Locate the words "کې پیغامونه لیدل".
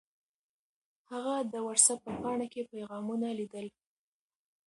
2.53-3.67